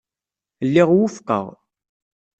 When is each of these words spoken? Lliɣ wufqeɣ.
Lliɣ 0.67 0.89
wufqeɣ. 0.97 1.45